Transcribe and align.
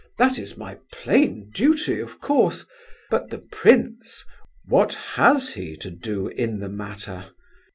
"That 0.17 0.39
is 0.39 0.57
my 0.57 0.79
plain 0.91 1.51
duty, 1.53 1.99
of 1.99 2.19
course; 2.19 2.65
but 3.11 3.29
the 3.29 3.37
prince—what 3.37 4.95
has 4.95 5.49
he 5.53 5.77
to 5.77 5.91
do 5.91 6.27
in 6.27 6.57
the 6.57 6.69
matter?" 6.69 7.25